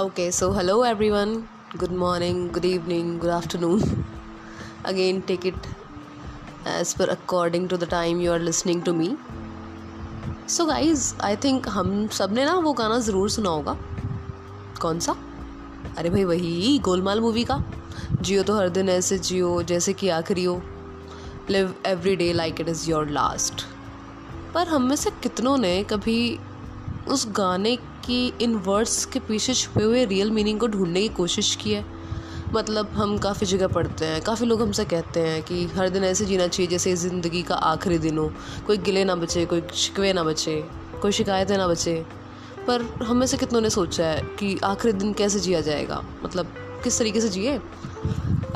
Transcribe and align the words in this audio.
Okay 0.00 0.30
so 0.32 0.50
hello 0.52 0.84
everyone 1.10 1.34
good 1.76 1.90
morning 1.92 2.50
good 2.50 2.64
evening 2.64 3.18
good 3.20 3.30
afternoon 3.30 3.82
again 4.86 5.20
take 5.20 5.46
it 5.46 5.66
as 6.68 6.92
per 6.94 7.08
according 7.08 7.68
to 7.68 7.76
the 7.76 7.88
time 7.90 8.20
you 8.20 8.32
are 8.32 8.40
listening 8.40 8.82
to 8.82 8.92
me 8.94 9.10
so 10.48 10.66
guys 10.66 11.14
I 11.22 11.36
think 11.36 11.68
हम 11.68 12.06
सबने 12.08 12.44
ना 12.44 12.54
वो 12.54 12.72
गाना 12.72 12.98
ज़रूर 12.98 13.30
सुना 13.30 13.50
होगा। 13.50 13.76
कौन 14.80 15.00
सा? 15.00 15.16
अरे 15.98 16.10
भाई, 16.10 16.24
वही 16.24 16.78
गोलमाल 16.78 17.20
मूवी 17.20 17.44
का। 17.44 17.62
जियो 18.12 18.42
तो 18.42 18.56
हर 18.56 18.68
दिन 18.68 18.88
ऐसे 18.88 19.18
जियो, 19.18 19.62
जैसे 19.62 19.92
कि 19.92 20.08
आखिरी 20.08 20.44
हो। 20.44 20.60
Live 21.50 21.74
every 21.86 22.16
day 22.16 22.32
like 22.32 22.60
it 22.60 22.68
is 22.68 22.90
your 22.90 23.10
last 23.10 23.66
पर 24.54 24.68
हम 24.68 24.82
में 24.82 24.96
से 24.96 25.10
कितनों 25.22 25.56
ने 25.58 25.82
कभी 25.84 26.38
उस 27.08 27.26
गाने 27.28 27.76
की 27.76 28.32
इन 28.40 28.54
वर्ड्स 28.54 29.04
के 29.04 29.18
पीछे 29.18 29.54
छुपे 29.54 29.82
हुए 29.82 30.04
रियल 30.04 30.30
मीनिंग 30.30 30.60
को 30.60 30.66
ढूँढने 30.66 31.00
की 31.00 31.08
कोशिश 31.08 31.54
की 31.54 31.72
है। 31.72 31.84
मतलब 32.54 32.88
हम 32.88 33.18
काफ़ी 33.18 33.46
जगह 33.46 33.66
पढ़ते 33.66 34.04
हैं, 34.04 34.22
काफ़ी 34.22 34.46
लोग 34.46 34.62
हमसे 34.62 34.84
कहते 34.84 35.20
हैं 35.20 35.42
कि 35.42 35.66
हर 35.66 35.88
दिन 35.88 36.04
ऐसे 36.04 36.24
जीना 36.24 36.46
चाहिए 36.46 36.70
जैसे 36.70 36.96
ज़िंदगी 36.96 37.42
का 37.42 37.54
आखिरी 37.54 37.98
दिन 37.98 38.18
हो। 38.18 38.32
कोई 38.66 38.76
गिले 38.76 39.04
ना 39.04 39.14
बचे, 39.14 39.46
कोई 39.46 39.62
शिकवे 39.74 40.12
ना 40.12 40.24
बचे, 40.24 40.64
कोई 41.02 41.12
शिकायतें 41.12 41.56
ना 41.56 41.68
बचे। 41.68 42.06
पर 42.66 42.82
हम 42.82 43.24
से 43.24 43.36
कितनों 43.36 43.60
ने 43.60 43.70
सोचा 43.70 44.06
है 44.06 44.22
कि 44.22 44.58
आखिरी 44.64 44.92
दिन 44.92 45.12
कैसे 45.12 45.40
जिया 45.40 45.60
जाएगा? 45.60 46.04
मतलब 46.24 46.46
किस 46.84 46.98
तरीके 46.98 47.20
से 47.20 47.28
जिए? 47.28 47.60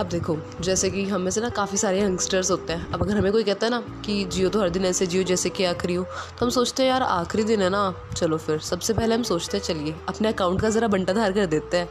अब 0.00 0.08
देखो, 0.08 0.36
जैसे 0.60 0.90
कि 0.90 1.04
हम 1.04 1.20
में 1.20 1.30
से 1.30 1.40
ना 1.40 1.48
काफ़ी 1.48 1.78
सारे 1.78 2.02
यंगस्टर्स 2.02 2.50
होते 2.50 2.72
हैं। 2.72 2.92
अब 2.92 3.02
अगर 3.02 3.16
हमें 3.16 3.32
कोई 3.32 3.44
कहता 3.44 3.66
है 3.66 3.70
ना 3.70 3.80
कि 3.80 4.24
जियो 4.24 4.48
तो 4.48 4.60
हर 4.60 4.70
दिन 4.70 4.84
ऐसे 4.84 5.06
जियो 5.06 5.22
जैसे 5.22 5.50
कि 5.50 5.64
आखिरी 5.64 5.94
हो 5.94 6.04
तो 6.04 6.46
हम 6.46 6.50
सोचते 6.50 6.82
हैं, 6.82 6.90
यार, 6.90 7.02
आखिरी 7.02 7.44
दिन 7.44 7.62
है 7.62 7.70
ना, 7.70 7.94
चलो 8.16 8.38
फिर। 8.38 8.58
सबसे 8.58 8.92
पहले 8.92 9.14
हम 9.14 9.22
सोचते 9.22 9.56
हैं, 9.56 9.64
चलिए, 9.64 9.96
अपने 10.08 10.28
अकाउंट 10.28 10.60
का 10.60 10.68
ज़रा 10.68 10.88
बंटा 10.88 11.12
धार 11.12 11.32
कर 11.32 11.46
देते 11.46 11.76
हैं। 11.76 11.88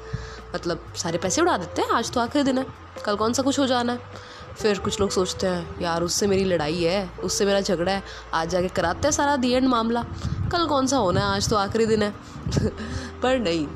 मतलब 0.56 0.94
सारे 0.96 1.18
पैसे 1.18 1.42
उड़ा 1.42 1.58
देते 1.58 1.82
हैं, 1.82 1.90
आज 1.90 2.12
तो 2.12 2.20
आखिरी 2.20 2.44
दिन 2.44 2.58
है, 2.58 2.66
कल 3.06 3.16
कौन 3.16 3.34
सा 3.34 3.44
कुछ 3.44 3.60
हो 3.60 3.68
जाना 3.68 3.94
है? 3.94 4.00
फिर 4.62 4.80
कुछ 4.80 5.00
लोग 5.00 5.10
सोचते 5.10 5.48
हैं, 5.48 5.82
यार, 5.82 6.04
उससे 6.04 6.28
मेरी 6.28 6.44
लड़ाई 6.44 6.84
है, 6.84 7.10
उससे 7.24 7.46
मेरा 7.46 7.62
झगड़ा 7.62 7.92
है, 7.92 8.04
आज 8.34 8.50
जाके 8.50 8.68
कराते 8.68 9.02
हैं 9.04 9.12
सारा 9.12 9.36
दी 9.36 9.52
एंड 9.52 9.68
मामला, 9.68 10.06
कल 10.52 10.66
कौन 10.66 10.88
सा 10.88 10.98
होना 10.98 11.20
है, 11.20 11.26
आज 11.26 11.50
तो 11.50 11.56
आखिरी 11.56 11.86
दिन 11.86 12.04
है। 12.04 12.14
पर 13.22 13.40
नहीं 13.40 13.68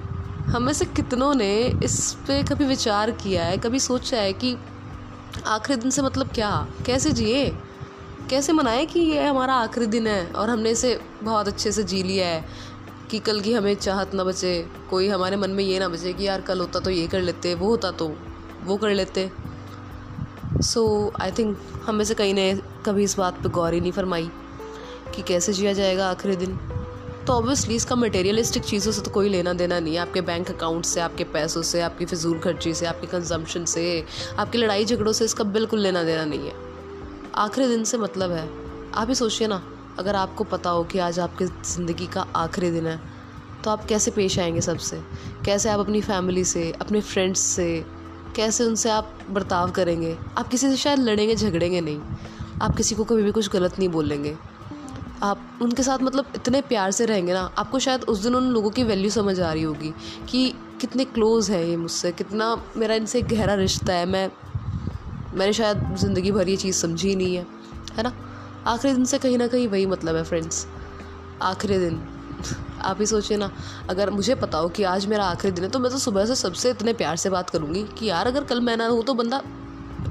हम 0.48 0.64
में 0.64 0.74
से 0.74 0.86
कितनों 0.86 1.34
ने 1.36 1.54
इस 1.84 2.14
पे 2.28 2.44
कभी 2.44 2.66
विचार 2.66 3.12
किया 3.12 3.44
है, 3.46 3.58
कभी 3.58 3.80
सोचा 3.80 4.18
है 4.18 4.34
कि 4.34 4.58
आखिरी 5.48 5.76
दिन 5.80 5.90
से 5.90 6.02
मतलब 6.02 6.28
क्या? 6.28 6.68
कैसे 6.86 7.12
जिए? 7.12 7.50
कैसे 8.30 8.54
मनाए 8.54 8.86
कि 8.86 9.00
ये 9.00 9.26
हमारा 9.28 9.54
आखिरी 9.54 9.86
दिन 9.86 10.08
है 10.08 10.32
और 10.32 10.50
हमने 10.50 10.70
इसे 10.70 11.00
बहुत 11.24 11.48
अच्छे 11.48 11.72
से 11.72 11.84
जी 11.84 12.04
लिया 12.04 12.28
है 12.28 12.46
कि 13.12 13.20
कल 13.20 13.42
की 13.42 13.54
हमें 13.54 13.74
चाहत 13.76 14.14
ना 14.14 14.24
बचे, 14.24 14.68
कोई 14.90 15.08
हमारे 15.08 15.38
मन 15.38 15.50
में 15.50 15.64
ये 15.64 15.80
ना 15.80 15.90
बचे 15.90 16.14
कि 16.14 16.28
यार 16.28 16.42
कल 16.42 16.60
होता 16.60 16.80
तो 16.80 16.90
ये 16.90 17.08
कर 17.08 17.22
लेते, 17.22 17.54
वो 17.56 17.68
होता 17.68 17.92
तो 17.92 18.16
वो 18.64 18.78
कर 18.78 18.90
लेते। 18.90 19.32
सो 20.62 21.14
आई 21.22 21.32
थिंक 21.32 21.58
हमें 21.86 22.06
से 22.06 22.14
कहीं 22.14 22.34
ने 22.34 22.54
कभी 22.86 23.04
इस 23.04 23.18
बात 23.18 23.34
पे 23.34 23.50
गौर 23.50 23.74
ही 23.74 23.82
नहीं 23.82 23.92
फरमाई 23.92 24.30
कि 25.16 25.22
कैसे 25.22 25.54
जिया 25.54 25.74
जाएगा 25.74 26.10
आखिरी 26.10 26.36
दिन। 26.36 26.60
तो 27.28 27.34
ऑब्वियसली 27.34 27.76
इसका 27.76 27.96
मटेरियलिस्टिक 27.96 28.64
चीज़ों 28.64 28.92
से 28.92 29.02
तो 29.02 29.12
कोई 29.12 29.30
लेना 29.30 29.54
देना 29.54 29.80
नहीं 29.80 29.94
है। 29.96 30.00
आपके 30.00 30.22
बैंक 30.22 30.52
अकाउंट 30.52 30.86
से, 30.86 31.02
आपके 31.02 31.24
पैसों 31.24 31.62
से, 31.62 31.82
आपकी 31.82 32.06
फिजूल 32.06 32.40
खर्ची 32.40 32.74
से, 32.74 32.86
आपके 32.86 33.08
कंजम्पशन 33.08 33.66
से, 33.66 34.04
आपकी 34.40 34.58
लड़ाई 34.58 34.86
झगड़ों 34.86 35.14
से 35.14 35.26
इसका 35.26 35.44
बिल्कुल 35.44 35.80
लेना 35.80 36.04
देना 36.04 36.24
नहीं 36.26 36.48
है। 36.48 36.54
आखिरी 37.36 37.68
दिन 37.68 37.84
से 37.84 37.98
मतलब 37.98 38.32
है। 38.32 38.48
आप 38.94 39.10
ही 39.10 39.16
सोचिए 39.16 39.48
ना, 39.48 39.62
अगर 40.00 40.16
आपको 40.16 40.44
पता 40.44 40.70
हो 40.70 40.84
कि 40.84 41.00
आज 41.00 41.20
आपकी 41.20 41.46
ज़िंदगी 41.46 42.08
का 42.08 42.22
आखिरी 42.36 42.72
दिन 42.72 42.88
है 42.88 43.00
तो 43.64 43.72
आप 43.72 43.86
कैसे 43.86 44.12
पेश 44.12 44.40
आएँगे 44.40 44.62
सबसे? 44.62 45.02
कैसे 45.46 45.70
आप 45.70 45.80
अपनी 45.80 46.02
फैमिली 46.02 46.44
से, 46.46 46.72
अपने 46.82 47.02
फ्रेंड्स 47.02 47.40
से, 47.40 47.86
कैसे 48.36 48.64
उनसे 48.64 48.90
आप 48.90 49.18
बर्ताव 49.30 49.72
करेंगे? 49.72 50.18
आप 50.38 50.48
किसी 50.48 50.70
से 50.70 50.78
शायद 50.78 51.00
लड़ेंगे, 51.00 51.36
झगड़ेंगे 51.36 51.82
नहीं। 51.82 52.00
आप 52.62 52.76
किसी 52.78 52.96
को 52.96 53.04
कभी 53.04 53.24
भी 53.24 53.32
कुछ 53.32 53.50
गलत 53.50 53.80
नहीं 53.80 53.90
बोलेंगे। 53.90 54.36
आप 55.24 55.60
उनके 55.62 55.84
साथ 55.84 56.00
मतलब 56.02 56.32
इतने 56.36 56.62
प्यार 56.62 56.92
से 56.92 57.06
रहेंगे 57.06 57.34
ना, 57.34 57.42
आपको 57.58 57.80
शायद 57.80 58.04
उस 58.04 58.20
दिन 58.24 58.36
उन 58.36 58.50
लोगों 58.52 58.70
की 58.72 58.84
वैल्यू 58.84 59.10
समझ 59.10 59.40
आ 59.40 59.52
रही 59.54 59.64
होगी 59.64 59.94
कि 60.30 60.54
कितने 60.82 61.06
क्लोज़ 61.06 61.52
है 61.52 61.68
ये 61.70 61.78
मुझसे, 61.78 62.12
कितना 62.12 62.56
मेरा 62.78 62.96
इनसे 62.96 63.22
गहरा 63.22 63.54
रिश्ता 63.56 63.94
है, 63.94 64.06
मैं, 64.06 64.30
मैंने 65.34 65.54
शायद 65.54 65.96
ज़िंदगी 66.00 66.32
भर 66.32 66.50
ये 66.50 66.56
चीज़ 66.58 66.76
समझी 66.76 67.16
नहीं 67.16 67.36
है 67.36 67.46
है 67.98 68.04
ना? 68.04 68.14
आखिरी 68.68 68.94
दिन 68.94 69.06
से 69.06 69.18
कहीं 69.18 69.38
ना 69.38 69.48
कहीं 69.48 69.68
वही 69.68 69.86
मतलब 69.86 70.16
है 70.16 70.24
फ्रेंड्स 70.24 70.66
आखिरी 71.42 71.78
दिन. 71.80 72.02
आप 72.82 72.98
ही 73.00 73.06
सोचिए 73.06 73.38
ना, 73.38 73.52
अगर 73.90 74.10
मुझे 74.10 74.36
पता 74.36 74.58
हो 74.58 74.70
कि 74.70 74.84
आज 74.84 75.06
मेरा 75.06 75.26
आखिरी 75.26 75.52
दिन 75.52 75.64
है 75.64 75.70
तो 75.70 75.80
मैं 75.80 75.92
तो 75.92 75.98
सुबह 75.98 76.26
से 76.26 76.36
सबसे 76.36 76.70
इतने 76.70 76.94
प्यार 76.94 77.16
से 77.16 77.30
बात 77.30 77.50
करूँगी 77.50 77.84
कि 77.98 78.10
यार, 78.10 78.28
अगर 78.28 78.44
कल 78.44 78.62
मैं 78.62 78.78
ना 78.78 78.88
हूँ 78.88 79.04
तो 79.04 79.14
बंदा 79.14 79.42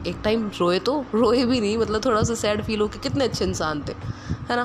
एक 0.07 0.17
टाइम 0.25 0.51
रोए 0.61 0.79
तो 0.79 1.05
रोए 1.15 1.45
भी 1.45 1.61
नहीं 1.61 1.79
मतलब 1.79 2.05
थोड़ा 2.05 2.23
सा 2.23 2.35
सैड 2.35 2.63
फील 2.63 2.81
हो 2.81 2.89
कि 2.89 2.99
कितने 2.99 3.25
अच्छे 3.25 3.45
इंसान 3.45 3.83
थे, 3.89 3.93
है 4.51 4.57
ना? 4.57 4.63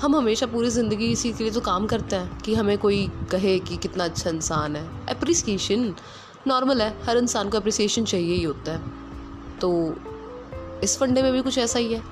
हम 0.00 0.16
हमेशा 0.16 0.46
पूरी 0.46 0.70
ज़िंदगी 0.70 1.06
इसी 1.06 1.32
के 1.32 1.44
लिए 1.44 1.52
तो 1.52 1.60
काम 1.60 1.86
करते 1.86 2.16
हैं 2.16 2.38
कि 2.38 2.54
हमें 2.54 2.78
कोई 2.78 3.10
कहे 3.30 3.58
कि 3.58 3.76
कितना 3.76 4.04
अच्छा 4.04 4.30
इंसान 4.30 4.76
है। 4.76 5.06
अप्रिसिएशन 5.06 5.94
नॉर्मल 6.46 6.82
है, 6.82 7.02
हर 7.04 7.16
इंसान 7.16 7.48
को 7.48 7.56
अप्रिसिएशन 7.56 8.04
चाहिए 8.04 8.34
ही 8.34 8.42
होता 8.42 8.72
है। 8.72 8.82
तो 9.58 9.96
इस 10.84 10.96
फंडे 10.98 11.22
में 11.22 11.32
भी 11.32 11.42
कुछ 11.42 11.58
ऐसा 11.58 11.78
ही 11.78 11.92
है। 11.92 12.02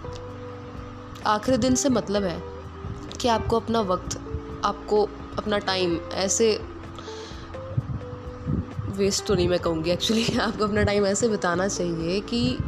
आखिरी 1.27 1.56
दिन 1.56 1.75
से 1.75 1.89
मतलब 1.89 2.22
है 2.22 2.43
कि 3.21 3.28
आपको 3.28 3.61
अपना 3.61 3.81
वक्त, 3.81 4.19
आपको 4.65 5.09
अपना 5.39 5.59
टाइम 5.59 5.97
ऐसे 6.15 6.61
वेस्ट 8.97 9.27
तो 9.27 9.34
नहीं 9.34 9.49
मैं 9.49 9.59
कहूँगी 9.59 9.91
एक्चुअली 9.91 10.39
आपको 10.41 10.65
अपना 10.65 10.83
टाइम 10.83 11.07
ऐसे 11.07 11.29
बिताना 11.29 11.69
चाहिए 11.69 12.21
कि 12.21 12.59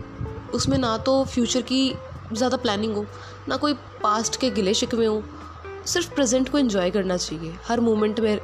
उसमें 0.54 0.78
ना 0.78 0.98
तो 0.98 1.24
फ्यूचर 1.24 1.62
की 1.62 1.94
ज़्यादा 2.32 2.56
प्लानिंग 2.56 2.94
हो, 2.94 3.06
ना 3.48 3.56
कोई 3.56 3.74
पास्ट 4.02 4.40
के 4.40 4.50
गिले 4.50 4.74
शिकवे 4.74 5.06
हों. 5.06 5.22
सिर्फ़ 5.86 6.14
प्रेजेंट 6.14 6.48
को 6.48 6.58
एंजॉय 6.58 6.90
करना 6.90 7.16
चाहिए. 7.16 7.54
हर 7.68 7.80
मोमेंट 7.80 8.20
में 8.20 8.40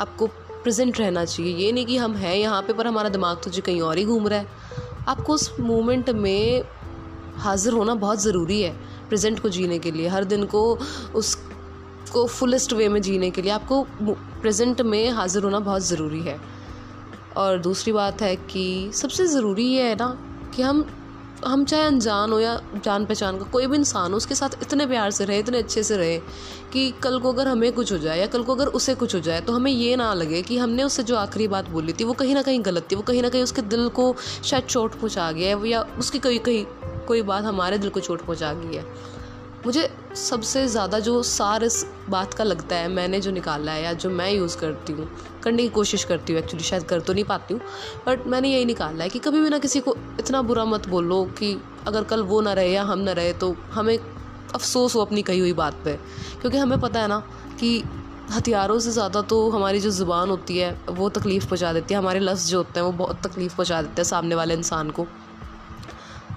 आपको 0.00 0.26
प्रेजेंट 0.62 1.00
रहना 1.00 1.24
चाहिए. 1.24 1.56
ये 1.56 1.72
नहीं 1.72 1.86
कि 1.86 1.96
हम 1.96 2.14
हैं 2.14 2.36
यहाँ 2.36 2.62
पे, 2.62 2.72
पर 2.72 2.86
हमारा 2.86 3.08
दिमाग 3.08 3.40
तो 3.44 3.50
जी 3.50 3.60
कहीं 3.60 3.80
और 3.80 3.98
ही 3.98 4.04
घूम 4.04 4.28
रहा 4.28 4.38
है. 4.38 4.46
आपको 5.08 5.34
उस 5.34 5.60
मोमेंट 5.60 6.10
में 6.10 6.62
हाजिर 7.36 7.72
होना 7.72 7.94
बहुत 7.94 8.20
ज़रूरी 8.20 8.62
है 8.62 8.76
प्रेजेंट 9.08 9.40
को 9.40 9.48
जीने 9.48 9.78
के 9.78 9.90
लिए. 9.90 10.08
हर 10.08 10.24
दिन 10.24 10.44
को 10.44 10.78
उस 11.14 11.34
को 12.12 12.26
फुलेस्ट 12.26 12.72
वे 12.72 12.88
में 12.88 13.02
जीने 13.02 13.30
के 13.30 13.42
लिए 13.42 13.50
आपको 13.50 13.86
प्रेजेंट 14.02 14.80
में 14.80 15.10
हाजिर 15.10 15.42
होना 15.42 15.58
बहुत 15.60 15.82
ज़रूरी 15.82 16.20
है. 16.20 16.57
और 17.38 17.58
दूसरी 17.58 17.92
बात 17.92 18.22
है 18.22 18.34
कि 18.36 18.90
सबसे 18.94 19.26
ज़रूरी 19.26 19.66
ये 19.66 19.82
है 19.82 19.94
ना 19.94 20.16
कि 20.54 20.62
हम 20.62 20.86
हम 21.46 21.64
चाहे 21.64 21.82
अनजान 21.82 22.32
हो 22.32 22.38
या 22.40 22.54
जान 22.84 23.04
पहचान 23.06 23.36
का, 23.38 23.44
कोई 23.44 23.66
भी 23.66 23.76
इंसान 23.76 24.10
हो, 24.10 24.16
उसके 24.16 24.34
साथ 24.34 24.62
इतने 24.62 24.86
प्यार 24.86 25.10
से 25.10 25.24
रहे, 25.24 25.38
इतने 25.38 25.58
अच्छे 25.58 25.82
से 25.82 25.96
रहे 25.96 26.18
कि 26.72 26.90
कल 27.02 27.18
को 27.20 27.32
अगर 27.32 27.48
हमें 27.48 27.72
कुछ 27.72 27.92
हो 27.92 27.98
जाए 27.98 28.18
या 28.20 28.26
कल 28.26 28.42
को 28.42 28.54
अगर 28.54 28.66
उसे 28.66 28.94
कुछ 28.94 29.14
हो 29.14 29.20
जाए 29.20 29.40
तो 29.40 29.52
हमें 29.52 29.70
ये 29.72 29.96
ना 29.96 30.12
लगे 30.14 30.42
कि 30.42 30.58
हमने 30.58 30.82
उससे 30.82 31.02
जो 31.02 31.16
आखिरी 31.16 31.48
बात 31.48 31.68
बोली 31.68 31.92
थी, 31.92 32.04
वो 32.04 32.12
कहीं 32.12 32.34
ना 32.34 32.42
कहीं 32.42 32.64
गलत 32.64 32.88
थी, 32.92 32.96
वो 32.96 33.02
कहीं 33.02 33.22
ना 33.22 33.28
कहीं 33.28 33.42
उसके 33.42 33.62
दिल 33.62 33.88
को 33.88 34.14
शायद 34.44 34.64
चोट 34.64 34.94
पहुँचा 34.94 35.30
गया 35.32 35.56
है, 35.56 35.68
या 35.68 35.82
उसकी 35.98 36.18
कहीं 36.18 36.38
कहीं, 36.38 36.64
कोई 37.06 37.22
बात 37.22 37.44
हमारे 37.44 37.78
दिल 37.78 37.90
को 37.90 38.00
चोट 38.00 38.24
पहुँचा 38.26 38.52
गई 38.52 38.76
है। 38.76 38.84
मुझे 39.66 39.88
सबसे 40.14 40.66
ज़्यादा 40.68 40.98
जो 40.98 41.22
सार 41.22 41.64
इस 41.64 41.84
बात 42.08 42.34
का 42.34 42.44
लगता 42.44 42.76
है, 42.76 42.88
मैंने 42.88 43.20
जो 43.20 43.30
निकाला 43.30 43.72
है 43.72 43.82
या 43.82 43.92
जो 43.92 44.10
मैं 44.10 44.30
यूज़ 44.30 44.56
करती 44.58 44.92
हूँ, 44.92 45.08
करने 45.42 45.62
की 45.62 45.68
कोशिश 45.68 46.04
करती 46.04 46.32
हूँ 46.32 46.40
एक्चुअली 46.42 46.64
शायद 46.64 46.82
कर 46.82 47.00
तो 47.00 47.12
नहीं 47.12 47.24
पाती 47.24 47.54
हूँ 47.54 47.60
बट 48.06 48.26
मैंने 48.26 48.48
यही 48.48 48.64
निकाला 48.64 49.04
है 49.04 49.10
कि 49.10 49.18
कभी 49.18 49.40
भी 49.40 49.50
ना 49.50 49.58
किसी 49.58 49.80
को 49.80 49.96
इतना 50.20 50.42
बुरा 50.42 50.64
मत 50.64 50.88
बोलो 50.88 51.24
कि 51.38 51.52
अगर 51.86 52.04
कल 52.04 52.22
वो 52.22 52.40
ना 52.40 52.52
रहे 52.52 52.72
या 52.72 52.82
हम 52.82 52.98
ना 52.98 53.12
रहे 53.12 53.32
तो 53.32 53.54
हमें 53.72 53.98
अफसोस 54.54 54.94
हो 54.94 55.00
अपनी 55.00 55.22
कही 55.22 55.38
हुई 55.38 55.52
बात 55.52 55.74
पे। 55.84 55.92
क्योंकि 56.40 56.58
हमें 56.58 56.80
पता 56.80 57.00
है 57.00 57.08
ना 57.08 57.18
कि 57.60 57.82
हथियारों 58.32 58.78
से 58.78 58.90
ज़्यादा 58.90 59.22
तो 59.22 59.48
हमारी 59.50 59.80
जो 59.80 59.90
ज़ुबान 59.90 60.28
होती 60.28 60.58
है, 60.58 60.72
वो 60.88 61.08
तकलीफ़ 61.08 61.46
पहुँचा 61.46 61.72
देती 61.72 61.94
है, 61.94 61.98
हमारे 62.00 62.20
लफ्ज़ 62.20 62.48
जो 62.48 62.58
होते 62.58 62.80
हैं, 62.80 62.86
वो 62.86 62.92
बहुत 62.92 63.26
तकलीफ़ 63.26 63.56
पहुँचा 63.56 63.82
देते 63.82 64.02
हैं 64.02 64.04
सामने 64.04 64.34
वाले 64.34 64.54
इंसान 64.54 64.90
को। 64.90 65.06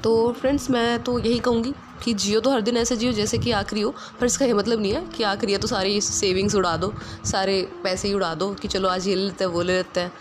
तो 0.03 0.31
फ्रेंड्स 0.31 0.69
मैं 0.69 1.03
तो 1.03 1.19
यही 1.19 1.39
कहूँगी 1.39 1.73
कि 2.03 2.13
जियो 2.13 2.39
तो 2.39 2.51
हर 2.51 2.62
दिन 2.62 2.77
ऐसे 2.77 2.95
जियो 2.98 3.12
जैसे 3.13 3.38
कि 3.38 3.51
आखिरी 3.51 3.81
हो, 3.81 3.94
पर 4.19 4.25
इसका 4.25 4.45
ये 4.45 4.53
मतलब 4.53 4.80
नहीं 4.81 4.94
है 4.94 5.06
कि 5.07 5.24
आखिरी 5.24 5.53
है 5.53 5.59
तो 5.59 5.68
सारी 5.68 6.00
सेविंग्स 6.01 6.56
उड़ा 6.56 6.75
दो, 6.77 6.94
सारे 7.25 7.62
पैसे 7.83 8.07
ही 8.07 8.13
उड़ा 8.13 8.33
दो 8.36 8.53
कि 8.53 8.68
चलो 8.68 8.89
आज 8.89 9.07
ये 9.07 9.15
ले 9.15 9.24
लेते 9.24 9.44
हैं, 9.44 9.51
वो 9.51 9.62
ले 9.62 9.74
लेते 9.74 10.00
हैं। 10.00 10.12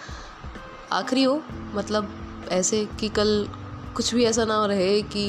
आखिरी 0.93 1.23
हो 1.23 1.43
मतलब 1.75 2.09
ऐसे 2.53 2.85
कि 3.01 3.09
कल 3.09 3.49
कुछ 3.97 4.15
भी 4.15 4.25
ऐसा 4.25 4.45
ना 4.45 4.65
रहे 4.67 5.01
कि 5.03 5.25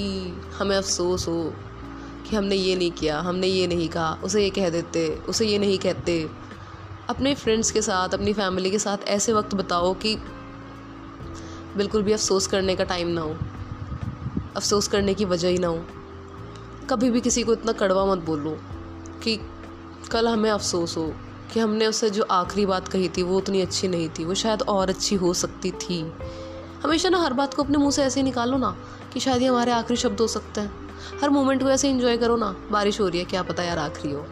हमें 0.58 0.76
अफसोस 0.78 1.28
हो 1.28 1.54
कि 2.30 2.36
हमने 2.36 2.56
ये 2.56 2.76
नहीं 2.76 2.92
किया, 2.92 3.20
हमने 3.20 3.48
ये 3.48 3.68
नहीं 3.68 3.88
कहा, 3.90 4.14
उसे 4.24 4.44
ये 4.44 4.50
कह 4.50 4.70
देते, 4.70 5.08
उसे 5.30 5.46
ये 5.46 5.58
नहीं 5.60 5.78
कहते। 5.80 6.30
अपने 7.10 7.34
फ्रेंड्स 7.36 7.72
के 7.72 7.82
साथ, 7.82 8.14
अपनी 8.14 8.34
फैमिली 8.34 8.72
के 8.72 8.80
साथ 8.80 9.08
ऐसे 9.08 9.34
वक्त 9.34 9.56
बताओ 9.56 9.94
कि 9.94 10.16
बिल्कुल 11.78 12.04
भी 12.04 12.12
अफसोस 12.12 12.48
करने 12.48 12.76
का 12.76 12.84
टाइम 12.84 13.08
ना 13.08 13.22
हो, 13.22 13.36
अफसोस 14.56 14.88
करने 14.88 15.14
की 15.14 15.26
वजह 15.26 15.50
ही 15.50 15.58
ना 15.58 15.68
हो। 15.68 15.84
कभी 16.90 17.10
भी 17.10 17.22
किसी 17.22 17.44
को 17.44 17.54
इतना 17.54 17.72
कड़वा 17.72 18.06
मत 18.06 18.18
बोलो 18.18 18.58
कि 19.24 19.40
कल 20.12 20.28
हमें 20.28 20.50
अफसोस 20.50 20.98
हो 20.98 21.12
कि 21.54 21.60
हमने 21.60 21.88
उससे 21.88 22.10
जो 22.10 22.24
आखिरी 22.24 22.66
बात 22.66 22.88
कही 22.88 23.10
थी, 23.10 23.24
वो 23.24 23.38
उतनी 23.38 23.62
अच्छी 23.62 23.88
नहीं 23.88 24.10
थी, 24.10 24.26
वो 24.26 24.34
शायद 24.34 24.62
और 24.62 24.90
अच्छी 24.90 25.16
हो 25.16 25.34
सकती 25.34 25.72
थी। 25.72 26.02
हमेशा 26.84 27.10
ना 27.10 27.18
हर 27.18 27.34
बात 27.34 27.54
को 27.54 27.64
अपने 27.64 27.78
मुँह 27.78 27.92
से 27.92 28.04
ऐसे 28.04 28.24
निकालो 28.24 28.58
ना 28.58 28.76
कि 29.14 29.20
शायद 29.20 29.42
ये 29.42 29.48
हमारे 29.48 29.72
आखिरी 29.72 29.98
शब्द 29.98 30.20
हो 30.20 30.28
सकते 30.28 30.62
हैं। 30.62 30.90
हर 31.22 31.30
मोमेंट 31.30 31.64
को 31.64 31.70
ऐसे 31.70 31.90
इन्जॉय 31.90 32.18
करो 32.18 32.36
ना, 32.36 32.56
बारिश 32.72 33.00
हो 33.02 33.08
रही 33.08 33.20
है, 33.20 33.26
क्या 33.26 33.44
पता 33.44 33.64
यार 33.64 33.78
आखिरी 33.78 34.14
हो, 34.14 34.26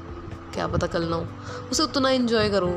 क्या 0.53 0.67
पता 0.67 0.87
कल 0.87 1.03
ना 1.03 1.15
हो। 1.15 1.27
उसे 1.71 1.83
उतना 1.83 2.09
इन्जॉय 2.09 2.49
करो। 2.49 2.67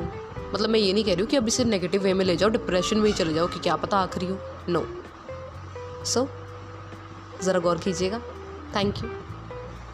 मतलब 0.54 0.70
मैं 0.70 0.80
ये 0.80 0.92
नहीं 0.92 1.04
कह 1.04 1.12
रही 1.12 1.20
हूँ 1.20 1.30
कि 1.30 1.36
अब 1.36 1.48
इसे 1.48 1.64
नेगेटिव 1.64 2.02
वे 2.02 2.14
में 2.14 2.24
ले 2.24 2.36
जाओ 2.36 2.48
डिप्रेशन 2.50 2.98
में 2.98 3.06
ही 3.06 3.12
चले 3.12 3.34
जाओ 3.34 3.46
कि 3.46 3.60
क्या 3.60 3.76
पता 3.76 3.98
आखिरी 3.98 4.26
हो। 4.26 4.38
नो 4.68 4.86
सो 6.04 6.28
ज़रा 7.42 7.58
गौर 7.58 7.78
कीजिएगा। 7.78 8.18
Thank 8.76 9.02
you 9.04 9.08